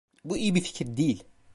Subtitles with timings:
[0.25, 1.23] Bu iyi bir fikir değil.